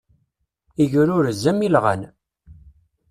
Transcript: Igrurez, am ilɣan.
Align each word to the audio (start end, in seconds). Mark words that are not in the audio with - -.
Igrurez, 0.83 1.43
am 1.51 1.59
ilɣan. 1.67 2.01